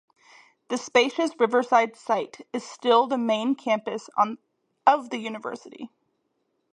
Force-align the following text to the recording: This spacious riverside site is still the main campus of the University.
This 0.69 0.83
spacious 0.83 1.29
riverside 1.39 1.95
site 1.95 2.41
is 2.53 2.67
still 2.67 3.05
the 3.05 3.19
main 3.19 3.53
campus 3.53 4.09
of 4.87 5.11
the 5.11 5.19
University. 5.19 5.91